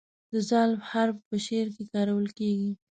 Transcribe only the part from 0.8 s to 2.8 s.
حرف په شعر کې کارول کیږي.